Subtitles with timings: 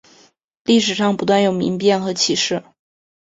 [0.63, 2.63] 历史上不断有民变和起事。